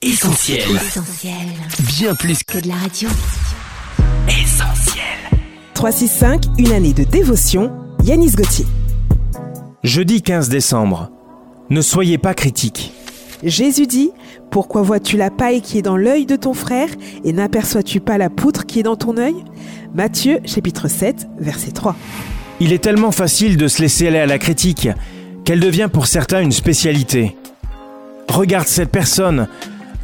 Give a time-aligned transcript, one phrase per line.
[0.00, 0.60] Essentiel.
[0.76, 1.34] Essentiel.
[1.98, 3.08] Bien plus Que de la radio.
[4.28, 5.02] qu'essentiel.
[5.74, 7.72] 365, une année de dévotion,
[8.04, 8.64] Yanis Gauthier.
[9.82, 11.10] Jeudi 15 décembre.
[11.70, 12.92] Ne soyez pas critique.
[13.42, 14.12] Jésus dit
[14.52, 16.90] Pourquoi vois-tu la paille qui est dans l'œil de ton frère
[17.24, 19.34] et n'aperçois-tu pas la poutre qui est dans ton œil?
[19.96, 21.96] Matthieu chapitre 7, verset 3.
[22.60, 24.88] Il est tellement facile de se laisser aller à la critique
[25.44, 27.36] qu'elle devient pour certains une spécialité.
[28.28, 29.48] Regarde cette personne.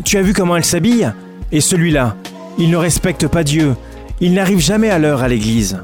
[0.03, 1.13] Tu as vu comment elle s'habille?
[1.53, 2.17] Et celui-là,
[2.59, 3.77] il ne respecte pas Dieu.
[4.21, 5.79] Il n'arrive jamais à l'heure à l'église.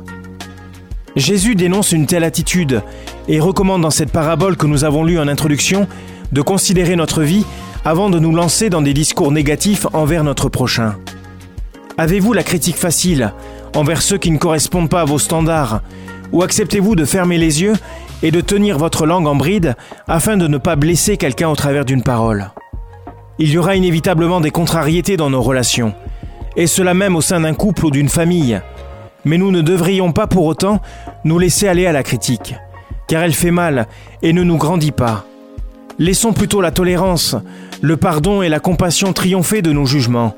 [1.17, 2.83] Jésus dénonce une telle attitude
[3.29, 5.87] et recommande dans cette parabole que nous avons lue en introduction
[6.33, 7.45] de considérer notre vie
[7.85, 10.97] avant de nous lancer dans des discours négatifs envers notre prochain.
[11.99, 13.33] Avez-vous la critique facile
[13.75, 15.83] envers ceux qui ne correspondent pas à vos standards?
[16.33, 17.75] Ou acceptez-vous de fermer les yeux
[18.23, 19.75] et de tenir votre langue en bride
[20.07, 22.51] afin de ne pas blesser quelqu'un au travers d'une parole?
[23.43, 25.95] Il y aura inévitablement des contrariétés dans nos relations,
[26.57, 28.61] et cela même au sein d'un couple ou d'une famille.
[29.25, 30.83] Mais nous ne devrions pas pour autant
[31.25, 32.55] nous laisser aller à la critique,
[33.09, 33.87] car elle fait mal
[34.21, 35.25] et ne nous grandit pas.
[35.99, 37.35] Laissons plutôt la tolérance,
[37.81, 40.37] le pardon et la compassion triompher de nos jugements,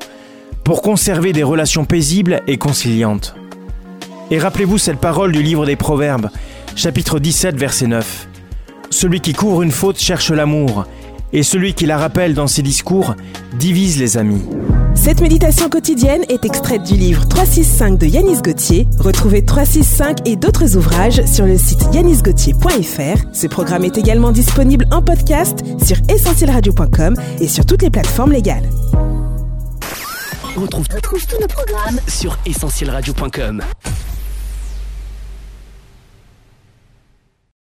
[0.63, 3.35] pour conserver des relations paisibles et conciliantes.
[4.31, 6.31] Et rappelez-vous cette parole du livre des Proverbes,
[6.77, 8.29] chapitre 17, verset 9.
[8.91, 10.87] Celui qui couvre une faute cherche l'amour,
[11.33, 13.15] et celui qui la rappelle dans ses discours
[13.59, 14.43] divise les amis.
[14.95, 18.87] Cette méditation quotidienne est extraite du livre 365 de Yanis Gauthier.
[18.99, 23.25] Retrouvez 365 et d'autres ouvrages sur le site yanisgauthier.fr.
[23.33, 28.69] Ce programme est également disponible en podcast sur essentielradio.com et sur toutes les plateformes légales.
[30.57, 33.63] On retrouve, Retrouve tous nos programmes sur essentielradio.com.